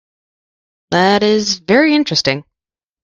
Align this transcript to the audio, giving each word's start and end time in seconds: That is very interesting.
That 0.89 1.21
is 1.21 1.59
very 1.59 1.93
interesting. 1.93 2.43